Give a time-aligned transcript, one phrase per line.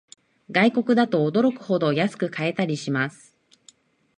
[0.49, 3.35] 外国だと驚くほど安く買えたりします